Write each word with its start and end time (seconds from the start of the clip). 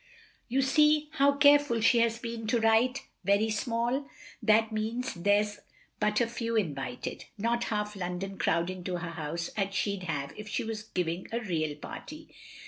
You 0.47 0.63
see 0.63 1.09
how 1.19 1.35
careful 1.35 1.79
she 1.79 1.99
has 1.99 2.17
been 2.17 2.47
to 2.47 2.59
write, 2.59 3.03
"Very 3.23 3.51
small." 3.51 4.09
That 4.41 4.71
means 4.71 5.13
there's 5.13 5.59
but 5.99 6.19
a 6.19 6.25
few 6.25 6.55
invited; 6.55 7.25
not 7.37 7.65
half 7.65 7.95
London 7.95 8.39
crowding 8.39 8.83
to 8.85 8.97
her 8.97 9.11
house 9.11 9.49
as 9.55 9.75
she 9.75 9.97
'd 9.99 10.05
have 10.05 10.33
if 10.35 10.47
she 10.47 10.63
was 10.63 10.81
giving 10.81 11.27
a 11.31 11.39
real 11.41 11.75
party. 11.75 12.33